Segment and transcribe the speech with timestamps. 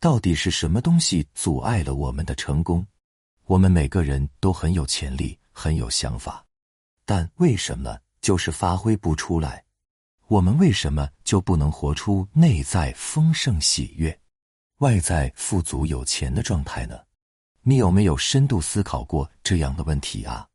[0.00, 2.86] 到底是什么东西阻碍了我们的成功？
[3.46, 6.44] 我们每个人都很有潜力，很有想法，
[7.04, 9.64] 但为什么就是发挥不出来？
[10.28, 14.16] 我们为什么就不能活出内在丰盛喜悦、
[14.78, 16.96] 外在富足有钱的状态呢？
[17.62, 20.46] 你有没有深度思考过这样的问题啊？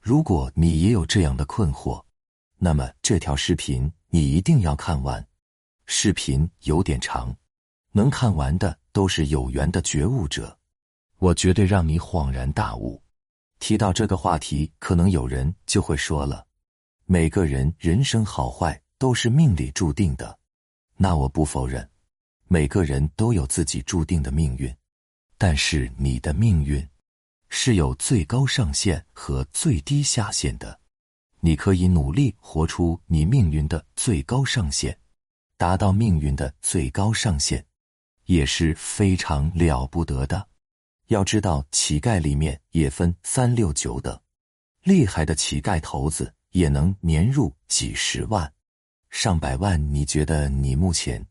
[0.00, 2.04] 如果你也有这样的困惑，
[2.58, 5.26] 那么这条视频你一定要看完。
[5.86, 7.34] 视频有点长，
[7.92, 10.56] 能看完的都是有缘的觉悟者，
[11.18, 13.02] 我绝对让你恍然大悟。
[13.58, 16.46] 提到这个话题，可能有人就会说了：
[17.06, 18.80] 每个人人生好坏。
[19.02, 20.38] 都是命里注定的，
[20.96, 21.90] 那我不否认，
[22.46, 24.72] 每个人都有自己注定的命运，
[25.36, 26.88] 但是你的命运
[27.48, 30.78] 是有最高上限和最低下限的，
[31.40, 34.96] 你可以努力活出你命运的最高上限，
[35.56, 37.66] 达到命运的最高上限，
[38.32, 40.48] 也是非常了不得的。
[41.08, 44.18] 要知道，乞丐里面也分三六九等，
[44.82, 48.50] 厉害的乞丐头子也能年入几十万。
[49.10, 51.22] 上百万，你觉得你目前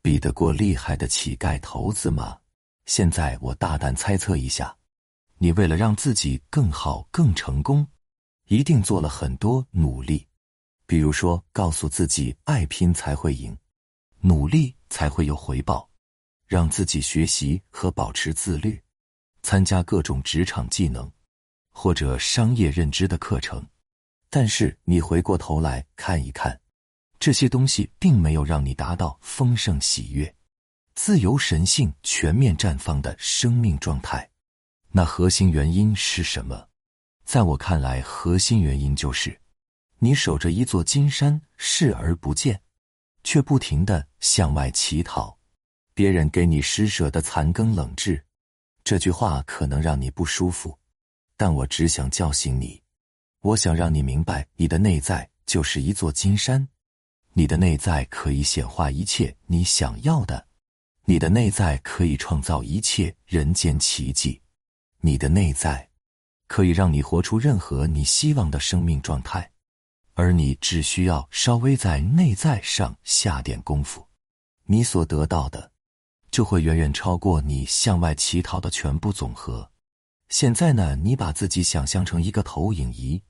[0.00, 2.38] 比得过厉害的乞丐头子吗？
[2.86, 4.74] 现在我大胆猜测一下，
[5.36, 7.86] 你为了让自己更好、更成功，
[8.46, 10.26] 一定做了很多努力。
[10.86, 13.54] 比如说，告诉自己爱拼才会赢，
[14.20, 15.89] 努力才会有回报，
[16.50, 18.82] 让自己学习和保持自律，
[19.40, 21.08] 参加各种职场技能
[21.70, 23.64] 或者商业认知的课程。
[24.28, 26.60] 但是你回过头来看一看。
[27.20, 30.34] 这些东西并没有让你达到丰盛、喜悦、
[30.96, 34.28] 自由、神性全面绽放的生命状态。
[34.90, 36.66] 那核心原因是什么？
[37.24, 39.40] 在我看来，核心原因就是
[40.00, 42.60] 你守着一座金山，视而不见，
[43.22, 45.38] 却不停的向外乞讨，
[46.00, 48.24] 别人给你施舍的残羹冷炙。
[48.82, 50.74] 这句话可能让你不舒服，
[51.36, 52.80] 但我只想叫醒你。
[53.42, 56.66] 我想让你明白，你的内在就是一座金山。
[57.34, 60.46] 你的内在可以显化一切你想要的，
[61.04, 64.40] 你的内在可以创造一切人间奇迹，
[65.02, 65.86] 你的内在
[66.46, 69.52] 可以让你活出任何你希望的生命状态，
[70.14, 74.02] 而你只需要稍微在内在上下点功夫，
[74.64, 75.70] 你所得到的
[76.30, 79.68] 就会远远超过你向外乞讨的全部总和。
[80.28, 83.20] 现在呢，你把自己想象成一个投影仪。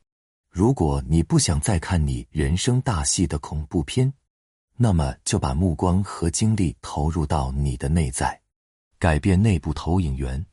[0.51, 4.13] 如果你不想再看你人生大戏的恐怖片，
[4.77, 8.39] 那么就把目光和精力投入到你的内在，
[8.99, 10.45] 改变内部投影源，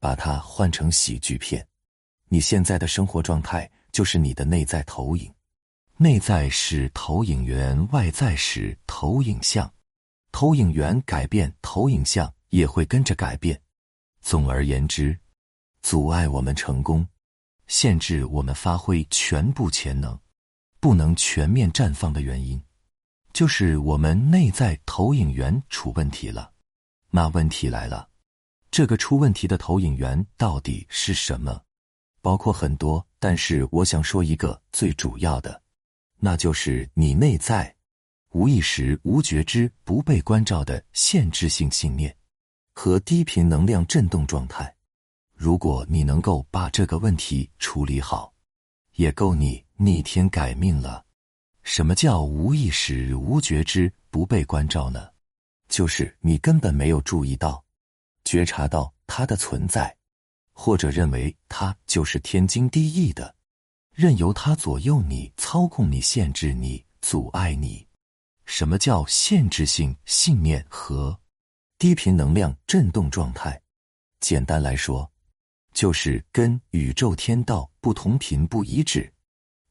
[0.00, 1.66] 把它换成喜剧片。
[2.28, 5.32] 你现在的生活状态就是你的内在投影，
[5.96, 9.72] 内在是投影源，外在是投影像，
[10.38, 13.58] 投影源改变，投影像也会跟着改变。
[14.20, 15.18] 总而言之，
[15.80, 17.08] 阻碍我们成功。
[17.68, 20.20] 限制我们发挥全部潜能，
[20.78, 22.62] 不能全面绽放的原因，
[23.32, 26.52] 就是我们内在投影源出问题了。
[27.08, 28.06] 那问题来了，
[28.70, 31.62] 这个出问题的投影源到底是什么？
[32.20, 35.62] 包括很多，但是我想说一个最主要的，
[36.18, 37.74] 那就是你内在
[38.36, 42.14] 无意识、无觉知、不被关照的限制性信念
[42.74, 44.76] 和低频能量振动状态。
[45.34, 48.30] 如果你能够把这个问题处理好，
[48.96, 51.02] 也够你逆天改命了。
[51.62, 55.08] 什么叫无意识、无觉知、不被关照呢？
[55.70, 57.64] 就是你根本没有注意到、
[58.26, 59.96] 觉察到它的存在，
[60.52, 63.34] 或者认为它就是天经地义的，
[63.94, 67.86] 任由它左右你、操控你、限制你、阻碍你。
[68.46, 71.20] 什么叫限制性信念和
[71.78, 73.60] 低频能量振动状态？
[74.20, 75.08] 简单来说。
[75.74, 79.12] 就是跟宇宙天道不同频不一致、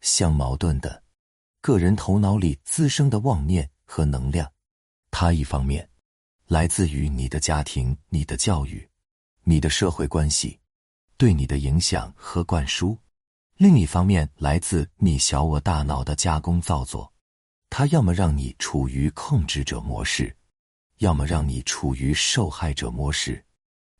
[0.02, 1.02] 相矛盾的，
[1.62, 4.48] 个人头脑里滋生的妄念和能量。
[5.10, 5.90] 它一方面
[6.46, 8.88] 来自于你的家庭、你的教育、
[9.44, 10.60] 你的社会关系
[11.18, 12.96] 对你的影响和灌输；
[13.58, 17.12] 另一方面来自你小我大脑的加工造作。
[17.78, 20.34] 它要么让你处于控制者模式，
[21.00, 23.44] 要么让你处于受害者模式。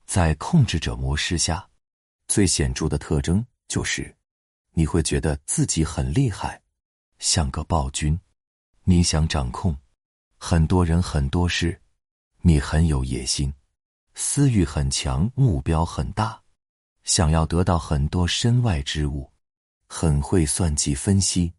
[0.06, 1.70] 在控制者模式下。
[2.30, 4.16] 最显著的特征就是，
[4.72, 6.62] 你会觉得自己很厉害，
[7.20, 8.18] 像个暴君。
[8.86, 9.78] 你想掌控
[10.38, 11.78] 很多人、很多事，
[12.44, 13.54] 你很有野心，
[14.14, 16.42] 私欲很强，目标很大，
[17.04, 19.30] 想要得到很多身外之物，
[19.86, 21.52] 很会算计分析，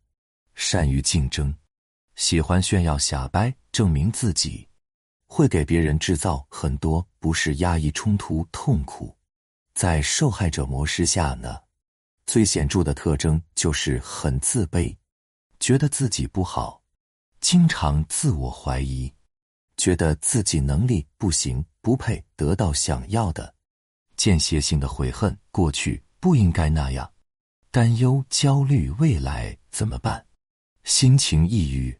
[0.55, 1.55] 善于竞争，
[2.17, 4.67] 喜欢炫耀、瞎掰，证明自己。
[5.29, 9.15] 会给别人制造很多不是压抑、冲突、痛苦。
[9.75, 11.59] 在受害者模式下呢，
[12.27, 14.97] 最显著的特征就是很自卑，
[15.61, 16.81] 觉得自己不好，
[17.41, 19.13] 经常自我怀疑，
[19.77, 23.53] 觉得自己能力不行，不配得到想要的，
[24.17, 27.13] 间歇性的悔恨过去不应该那样，
[27.71, 30.25] 担忧、焦虑未来怎么办，
[30.85, 31.95] 心情抑郁。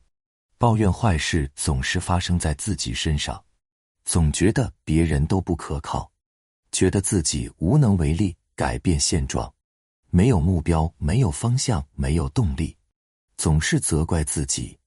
[0.59, 3.43] 抱怨坏事总是发生在自己身上，
[4.07, 6.11] 总觉得别人都不可靠，
[6.73, 9.53] 觉得自己无能为力改变现状，
[10.09, 12.75] 没有目标，没有方向，没有动力，
[13.37, 14.79] 总是责怪自己。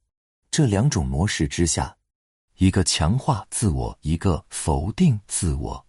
[0.49, 1.95] 这两种模式之下，
[2.57, 5.85] 一个强化自我，一个否定自我，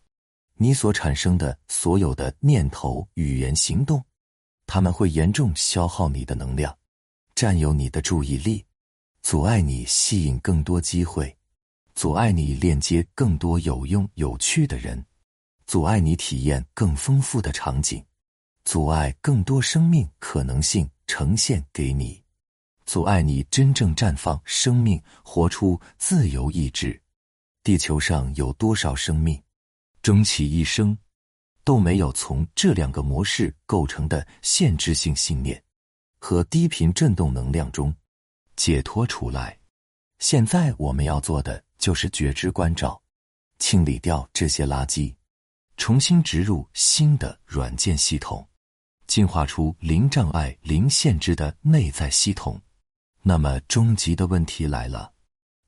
[0.57, 4.05] 你所产生的所有的念头、语言、行动，
[4.67, 6.77] 他们会严重消耗你的能量，
[7.35, 8.63] 占有你的注意力。
[9.23, 11.37] 阻碍你吸引更多机会，
[11.95, 15.05] 阻碍你链接更多有用有趣的人，
[15.67, 18.05] 阻碍你体验更丰富的场景，
[18.65, 22.23] 阻碍更多生命可能性呈现给你，
[22.87, 27.01] 阻碍你真正绽放生命，活出自由意志。
[27.63, 29.41] 地球上有多少生命，
[30.03, 30.97] 终其一生，
[31.63, 35.63] 都没有从这两个模式构成的限制性信念
[36.19, 37.95] 和低频振动能量中。
[38.61, 39.59] 解脱出来，
[40.19, 43.01] 现在我们要做的就是觉知关照，
[43.59, 45.15] 清理掉这些垃圾，
[45.79, 48.47] 重新植入新的软件系统，
[49.07, 52.61] 进化出零障碍、零限制的内在系统。
[53.23, 55.11] 那么，终极的问题来了：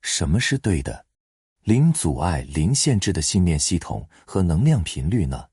[0.02, 1.06] 什么是对的、
[1.62, 5.48] 零阻碍、零限制的信念系统和能量频率呢？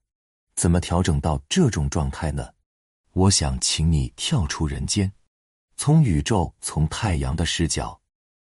[0.56, 2.50] 怎么调整到这种状态呢？
[3.14, 5.10] 我想请你跳出人间。
[5.82, 7.98] 从宇宙、从太阳的视角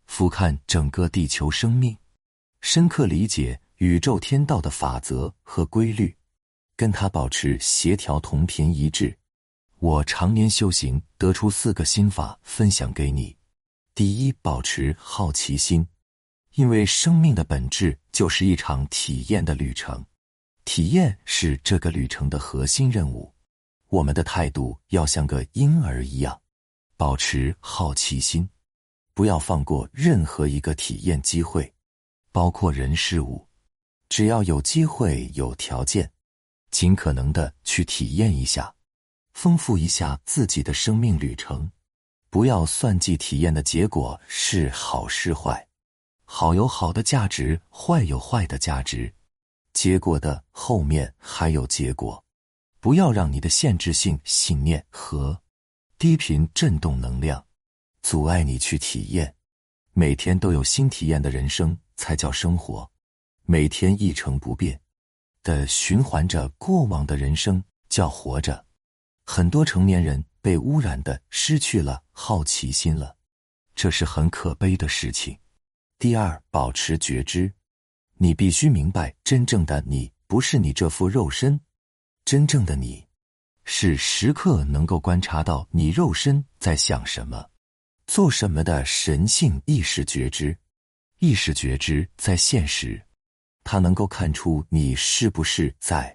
[0.06, 1.96] 俯瞰整个地球生命，
[2.60, 6.12] 深刻理解宇宙天道的法则和规律，
[6.74, 9.16] 跟它保持协调、同频一致。
[9.78, 13.36] 我常年修行得出四个心法，分享给你。
[13.94, 15.86] 第一，保持好奇心，
[16.54, 20.04] 因为生命的本质就是一场体验的旅程，
[20.64, 23.32] 体验是这个旅程的核心任务。
[23.88, 26.36] 我们的态度要像个婴儿一样。
[27.00, 28.46] 保持好奇心，
[29.14, 31.72] 不要放过任何一个体验机会，
[32.30, 33.48] 包括人事物。
[34.10, 36.12] 只要有机会、有条件，
[36.70, 38.70] 尽可能的去体验一下，
[39.32, 41.72] 丰富一下自己的生命旅程。
[42.28, 45.66] 不要算计体验的结果是好是坏，
[46.26, 49.10] 好有好的价值，坏有坏的价值。
[49.72, 52.22] 结果的后面还有结果，
[52.78, 55.40] 不要让你的限制性信念和。
[56.00, 57.44] 低频振动能量，
[58.00, 59.34] 阻碍你去体验。
[59.92, 62.90] 每天都有新体验的人生才叫生活。
[63.44, 64.80] 每天一成不变
[65.42, 68.64] 的循环着过往的人生叫活着。
[69.26, 73.14] 很多成年人被污染的失去了好奇心了，
[73.74, 75.38] 这是很可悲的事情。
[75.98, 77.52] 第二，保持觉知。
[78.14, 81.60] 你必须明白，真正的你不是你这副肉身，
[82.24, 83.06] 真正的你。
[83.72, 87.48] 是时刻能够观察到你肉身在想什么、
[88.08, 90.58] 做什么的神性意识觉知。
[91.20, 93.00] 意识觉知在现实，
[93.62, 96.14] 它能够看出你是不是在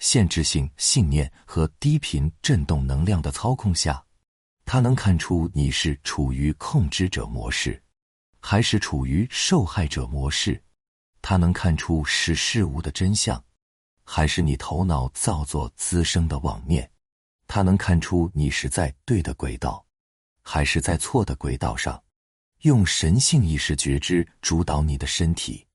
[0.00, 4.04] 限制性信念和低频振动能量的操控下。
[4.66, 7.82] 它能看出你是处于控制者模式，
[8.38, 10.62] 还是处于受害者模式。
[11.22, 13.42] 它能看出是事物的真相。
[14.04, 16.90] 还是你头脑造作滋生的妄念，
[17.46, 19.84] 他能看出你是在对的轨道，
[20.42, 22.02] 还是在错的轨道上。
[22.62, 25.66] 用神性意识觉知主导你的身体，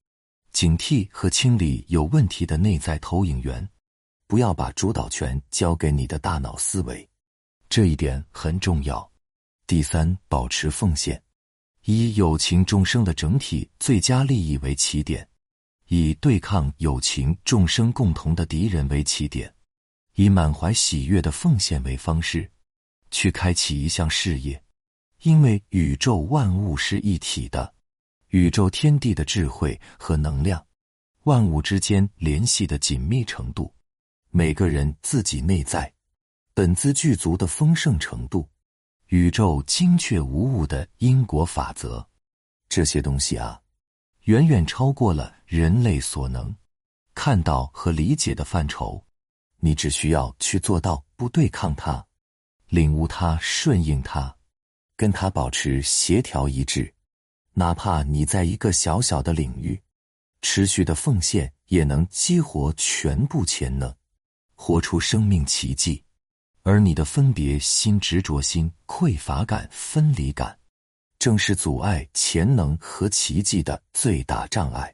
[0.53, 3.67] 警惕和清理有问题的内在投影源，
[4.25, 7.05] 不要把主导权交给你的大脑思维，
[7.67, 9.11] 这一点很重要。
[9.65, 11.21] 第三，保持奉献，
[11.83, 15.27] 以有情众生的整体最佳利益为起点。
[15.87, 19.53] 以对抗友情众生共同的敌人为起点，
[20.15, 22.49] 以满怀喜悦的奉献为方式，
[23.11, 24.61] 去开启一项事业。
[25.21, 27.73] 因为宇宙万物是一体的，
[28.29, 30.63] 宇宙天地的智慧和能量，
[31.23, 33.73] 万物之间联系的紧密程度，
[34.29, 35.91] 每个人自己内在
[36.53, 38.47] 本自具足的丰盛程度，
[39.07, 42.07] 宇宙精确无误的因果法则，
[42.69, 43.59] 这些东西啊。
[44.27, 46.53] 远远超过了人类所能
[47.15, 49.01] 看到和理解的范畴，
[49.61, 52.05] 你只需要去做到不对抗它，
[52.67, 54.35] 领悟它，顺应它，
[54.97, 56.93] 跟它保持协调一致。
[57.53, 59.81] 哪怕你在一个小小的领域，
[60.41, 63.95] 持续的奉献也能激活全部潜能，
[64.55, 66.03] 活出生命奇迹。
[66.63, 70.59] 而你的分别心、执着心、匮乏感、分离感，
[71.19, 74.93] 正是阻碍潜能和奇迹的最大障碍。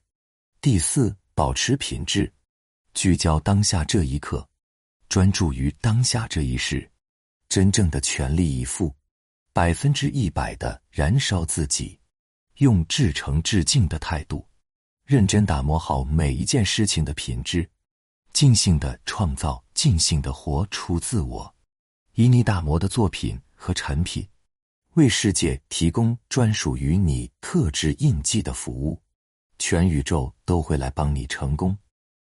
[0.61, 2.31] 第四，保持品质，
[2.93, 4.47] 聚焦当下这一刻，
[5.09, 6.89] 专注于当下这一世，
[7.49, 8.95] 真正的全力以赴，
[9.51, 11.99] 百分之一百的燃烧自己，
[12.59, 14.47] 用至诚至敬的态度。
[15.05, 17.69] 认真打磨好每一件事情的品质，
[18.31, 21.53] 尽兴的创造，尽兴的活出自我，
[22.13, 24.25] 以你打磨的作品和产品，
[24.95, 29.01] 为世界提供专属于你特质印记的服务，
[29.57, 31.75] 全宇宙都会来帮你成功。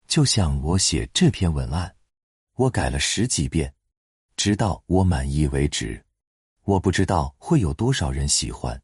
[0.08, 1.96] 就像我写这篇文案，
[2.56, 3.74] 我改了十几遍，
[4.38, 6.04] 直到我满意为止。
[6.64, 8.80] 我不知道会有多少人喜欢，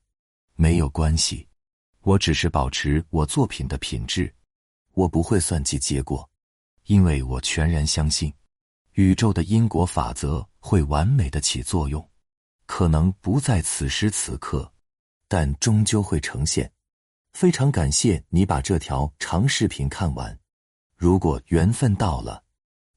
[0.56, 1.48] 没有关系。
[2.02, 4.34] 我只是保持我作品的品质，
[4.94, 6.28] 我不会算计结果，
[6.86, 8.34] 因为我全然相信，
[8.94, 12.10] 宇宙的因果法则会完美的起作用，
[12.68, 14.72] 可能不在此时此刻，
[15.28, 16.72] 但终究会呈现。
[17.34, 20.38] 非常感谢你把这条长视频看完，
[20.96, 22.44] 如果缘分到了，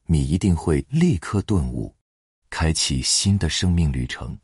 [0.07, 1.97] 你一定会立刻顿悟，
[2.51, 4.39] 开启新的生命旅程。